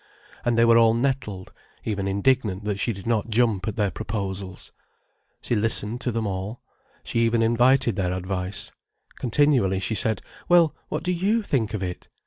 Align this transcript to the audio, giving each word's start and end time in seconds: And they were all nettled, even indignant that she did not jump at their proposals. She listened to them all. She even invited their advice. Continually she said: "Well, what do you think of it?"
And 0.43 0.57
they 0.57 0.65
were 0.65 0.79
all 0.79 0.95
nettled, 0.95 1.53
even 1.83 2.07
indignant 2.07 2.63
that 2.63 2.79
she 2.79 2.91
did 2.91 3.05
not 3.05 3.29
jump 3.29 3.67
at 3.67 3.75
their 3.75 3.91
proposals. 3.91 4.71
She 5.43 5.53
listened 5.53 6.01
to 6.01 6.11
them 6.11 6.25
all. 6.25 6.59
She 7.03 7.19
even 7.19 7.43
invited 7.43 7.97
their 7.97 8.11
advice. 8.11 8.71
Continually 9.19 9.79
she 9.79 9.93
said: 9.93 10.23
"Well, 10.49 10.73
what 10.89 11.03
do 11.03 11.11
you 11.11 11.43
think 11.43 11.75
of 11.75 11.83
it?" 11.83 12.07